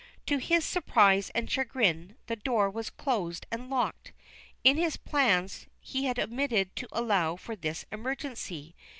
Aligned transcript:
To 0.25 0.39
his 0.39 0.65
surprise 0.65 1.29
and 1.35 1.47
chagrin, 1.47 2.15
the 2.25 2.35
door 2.35 2.71
was 2.71 2.89
closed 2.89 3.45
and 3.51 3.69
locked. 3.69 4.13
In 4.63 4.75
his 4.77 4.97
plans 4.97 5.67
he 5.79 6.05
had 6.05 6.17
omitted 6.17 6.75
to 6.77 6.87
allow 6.91 7.35
for 7.35 7.55
this 7.55 7.85
emergency. 7.91 8.73